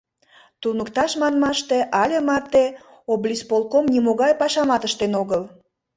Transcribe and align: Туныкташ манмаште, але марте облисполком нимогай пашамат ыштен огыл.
Туныкташ 0.61 1.11
манмаште, 1.21 1.77
але 2.01 2.17
марте 2.27 2.65
облисполком 3.13 3.85
нимогай 3.93 4.33
пашамат 4.41 4.81
ыштен 4.87 5.13
огыл. 5.21 5.41